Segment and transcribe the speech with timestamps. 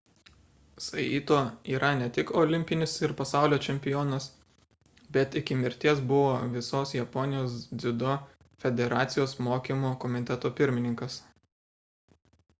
[0.83, 1.35] saito
[1.73, 4.25] yra ne tik olimpinis ir pasaulio čempionas
[5.17, 8.15] bet iki mirties buvo visos japonijos dziudo
[8.65, 11.19] federacijos mokymo komiteto pirmininkas